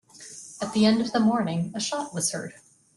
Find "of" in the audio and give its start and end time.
0.99-1.11